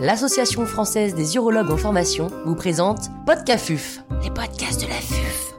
[0.00, 5.54] l'Association française des urologues en formation vous présente Podcafuf, les podcasts de la FUF.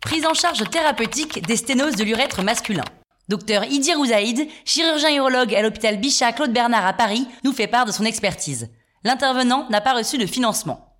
[0.00, 2.84] Prise en charge thérapeutique des sténoses de l'urètre masculin.
[3.28, 7.84] Docteur Idir Ouzaïd, chirurgien urologue à l'hôpital Bichat Claude Bernard à Paris, nous fait part
[7.84, 8.70] de son expertise.
[9.04, 10.96] L'intervenant n'a pas reçu de financement.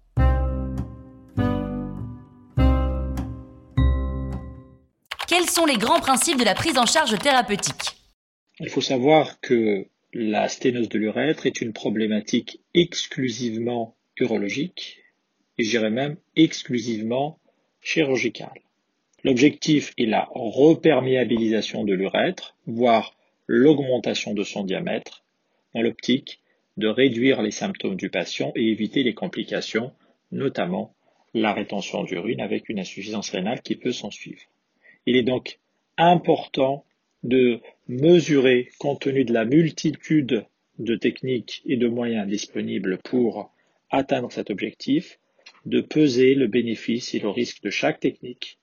[5.27, 7.98] Quels sont les grands principes de la prise en charge thérapeutique?
[8.61, 14.99] Il faut savoir que la sténose de l'urètre est une problématique exclusivement urologique,
[15.59, 17.39] et je même exclusivement
[17.81, 18.61] chirurgicale.
[19.25, 23.17] L'objectif est la reperméabilisation de l'urètre, voire
[23.47, 25.25] l'augmentation de son diamètre,
[25.75, 26.41] dans l'optique
[26.77, 29.93] de réduire les symptômes du patient et éviter les complications,
[30.31, 30.95] notamment
[31.35, 34.43] la rétention d'urine avec une insuffisance rénale qui peut s'en suivre.
[35.07, 35.59] Il est donc
[35.97, 36.85] important
[37.23, 40.45] de mesurer, compte tenu de la multitude
[40.79, 43.53] de techniques et de moyens disponibles pour
[43.91, 45.19] atteindre cet objectif,
[45.67, 48.59] de peser le bénéfice et le risque de chaque technique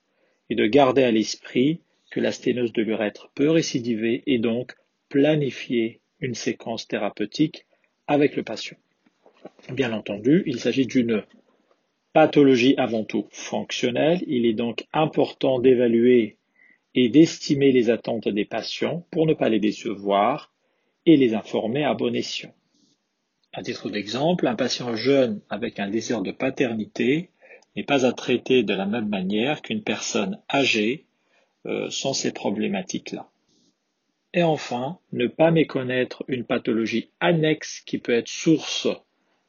[0.48, 4.74] et de garder à l'esprit que la sténose de l'urètre peut récidiver et donc
[5.08, 7.66] planifier une séquence thérapeutique
[8.06, 8.76] avec le patient.
[9.72, 11.22] Bien entendu, il s'agit d'une
[12.12, 14.22] pathologie avant tout fonctionnelle.
[14.26, 16.36] Il est donc important d'évaluer
[16.96, 20.52] et d'estimer les attentes des patients pour ne pas les décevoir
[21.04, 22.54] et les informer à bon escient.
[23.52, 27.30] À titre d'exemple, un patient jeune avec un désir de paternité
[27.76, 31.04] n'est pas à traiter de la même manière qu'une personne âgée
[31.66, 33.30] euh, sans ces problématiques-là.
[34.32, 38.88] Et enfin, ne pas méconnaître une pathologie annexe qui peut être source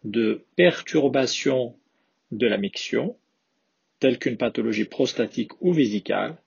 [0.04, 1.76] de perturbation
[2.32, 3.16] de la miction,
[4.00, 6.38] telle qu'une pathologie prostatique ou vésicale,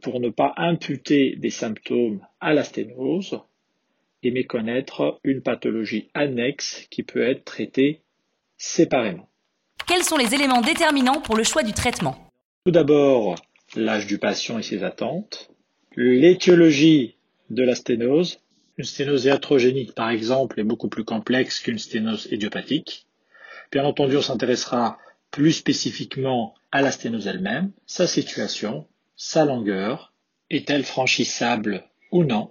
[0.00, 3.40] pour ne pas imputer des symptômes à la sténose
[4.22, 8.00] et méconnaître une pathologie annexe qui peut être traitée
[8.56, 9.28] séparément.
[9.86, 12.16] Quels sont les éléments déterminants pour le choix du traitement?
[12.64, 13.34] Tout d'abord,
[13.74, 15.50] l'âge du patient et ses attentes,
[15.96, 17.16] l'étiologie
[17.50, 18.38] de la sténose.
[18.78, 23.06] Une sténose iatrogénique, par exemple, est beaucoup plus complexe qu'une sténose idiopathique.
[23.70, 24.98] Bien entendu, on s'intéressera
[25.30, 28.86] plus spécifiquement à la sténose elle-même, sa situation,
[29.16, 30.12] sa longueur,
[30.50, 32.50] est-elle franchissable ou non?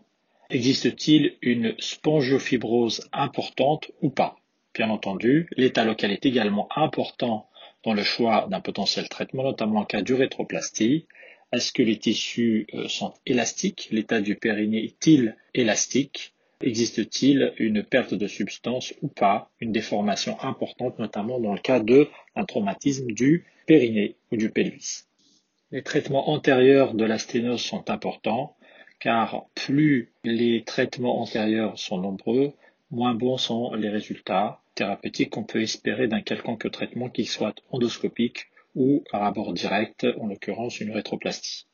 [0.49, 4.37] Existe-t-il une spongiofibrose importante ou pas?
[4.73, 7.49] Bien entendu, l'état local est également important
[7.83, 11.07] dans le choix d'un potentiel traitement, notamment en cas d'urétroplastie.
[11.51, 13.89] Est-ce que les tissus euh, sont élastiques?
[13.91, 16.33] L'état du périnée est-il élastique?
[16.61, 19.51] Existe-t-il une perte de substance ou pas?
[19.59, 25.05] Une déformation importante, notamment dans le cas de un traumatisme du périnée ou du pelvis.
[25.73, 28.57] Les traitements antérieurs de la sténose sont importants
[28.99, 32.53] car plus les traitements antérieurs sont nombreux,
[32.91, 38.47] moins bons sont les résultats thérapeutiques qu'on peut espérer d'un quelconque traitement qu'il soit endoscopique
[38.75, 41.67] ou par abord direct, en l'occurrence une rétroplastie.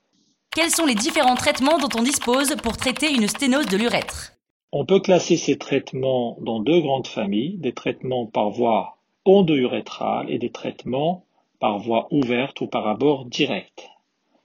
[0.51, 4.33] Quels sont les différents traitements dont on dispose pour traiter une sténose de l'urètre?
[4.71, 10.39] On peut classer ces traitements dans deux grandes familles, des traitements par voie endo-urétrale et
[10.39, 11.26] des traitements
[11.59, 13.89] par voie ouverte ou par abord direct.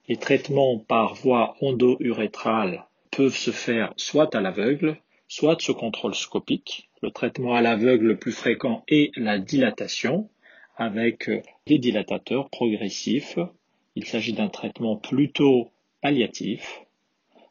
[0.08, 4.96] Les traitements par voie endo-urétrale peuvent se faire soit à l'aveugle,
[5.28, 6.88] soit sous contrôle scopique.
[7.02, 10.28] Le traitement à l'aveugle le plus fréquent est la dilatation
[10.76, 11.30] avec
[11.66, 13.38] des dilatateurs progressifs.
[13.94, 15.70] Il s'agit d'un traitement plutôt
[16.00, 16.82] palliatif.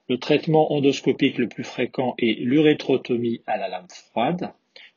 [0.09, 4.51] Le traitement endoscopique le plus fréquent est l'urétrotomie à la lame froide.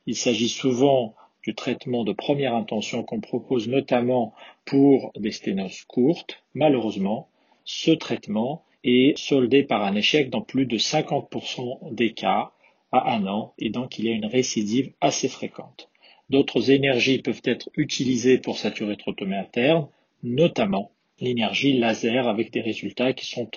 [0.07, 4.33] Il s'agit souvent du traitement de première intention qu'on propose notamment
[4.65, 6.43] pour des sténoses courtes.
[6.53, 7.29] Malheureusement,
[7.63, 12.51] ce traitement est soldé par un échec dans plus de 50% des cas
[12.91, 15.89] à un an et donc il y a une récidive assez fréquente.
[16.29, 19.87] D'autres énergies peuvent être utilisées pour urétrotomie interne,
[20.23, 23.49] notamment l'énergie laser avec des résultats qui sont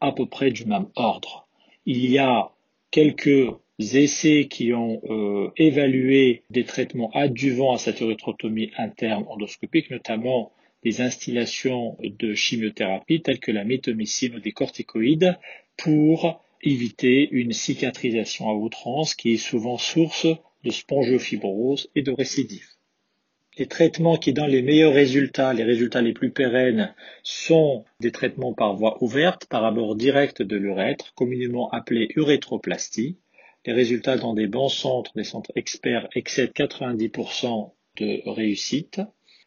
[0.00, 1.46] à peu près du même ordre.
[1.86, 2.50] Il y a
[2.90, 3.48] quelques
[3.78, 10.52] essais qui ont euh, évalué des traitements adjuvants à cette urétrotomie interne endoscopique, notamment
[10.82, 15.38] des instillations de chimiothérapie telles que la métomycine ou des corticoïdes
[15.76, 20.26] pour éviter une cicatrisation à outrance qui est souvent source
[20.64, 22.66] de spongiofibrose et de récidive.
[23.58, 28.54] Les traitements qui donnent les meilleurs résultats, les résultats les plus pérennes, sont des traitements
[28.54, 33.18] par voie ouverte, par abord direct de l'urètre, communément appelés urétroplastie.
[33.66, 39.00] Les résultats dans des bons centres, des centres experts, excèdent 90% de réussite.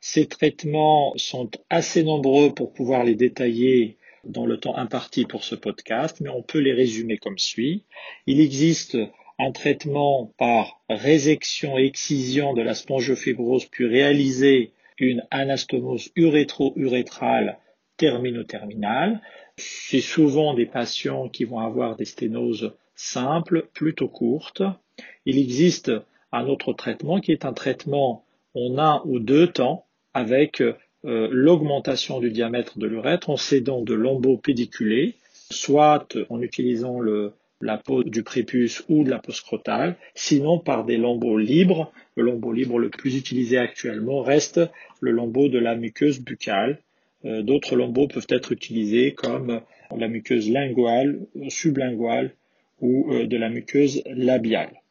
[0.06, 5.56] Ces traitements sont assez nombreux pour pouvoir les détailler dans le temps imparti pour ce
[5.56, 7.86] podcast, mais on peut les résumer comme suit.
[8.28, 8.98] Il existe
[9.40, 17.58] un traitement par résection et excision de la spongiofibrose puis réaliser une anastomose urétro-urétrale
[17.96, 19.22] termino-terminale.
[19.56, 24.64] C'est souvent des patients qui vont avoir des sténoses simples, plutôt courtes.
[25.26, 25.94] Il existe
[26.34, 30.74] un autre traitement qui est un traitement en un ou deux temps avec euh,
[31.31, 35.15] l'augmentation du diamètre de l'urètre en cédant de lambeaux pédiculés,
[35.50, 37.33] soit en utilisant le,
[37.63, 41.92] la peau du prépuce ou de la peau scrotale, sinon par des lambeaux libres.
[42.15, 44.60] Le lambeau libre le plus utilisé actuellement reste
[45.00, 46.80] le lambeau de la muqueuse buccale.
[47.25, 49.62] Euh, d'autres lambeaux peuvent être utilisés comme
[49.95, 51.19] la muqueuse linguale,
[51.50, 52.36] sublinguale
[52.81, 54.83] ou euh, de la muqueuse labiale.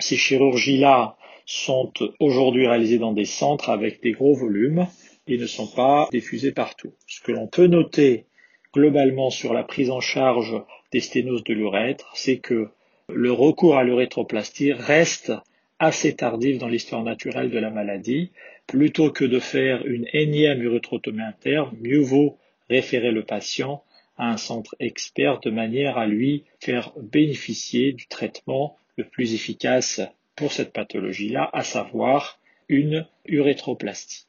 [0.00, 4.86] Ces chirurgies-là sont aujourd'hui réalisées dans des centres avec des gros volumes
[5.26, 6.92] et ne sont pas diffusées partout.
[7.06, 8.26] Ce que l'on peut noter
[8.72, 10.54] globalement sur la prise en charge
[10.92, 12.68] des sténoses de l'urètre, c'est que
[13.08, 15.32] le recours à l'urétroplastie reste
[15.78, 18.30] assez tardif dans l'histoire naturelle de la maladie.
[18.66, 23.82] Plutôt que de faire une énième urétrotomie interne, mieux vaut référer le patient
[24.18, 30.00] à un centre expert de manière à lui faire bénéficier du traitement plus efficace
[30.36, 34.26] pour cette pathologie-là, à savoir une urétroplastie.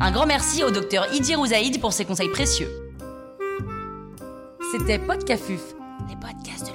[0.00, 2.68] Un grand merci au docteur Idi Rouzaïd pour ses conseils précieux.
[4.72, 5.74] C'était Podcafuf,
[6.08, 6.67] les podcasts